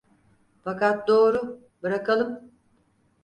Fakat 0.63 1.07
doğru, 1.07 1.61
bırakalım… 1.83 2.51